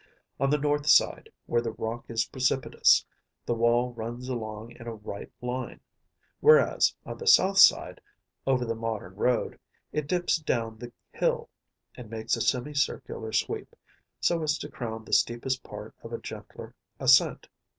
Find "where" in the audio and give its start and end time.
1.45-1.61